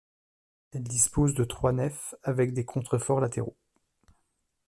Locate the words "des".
2.55-2.65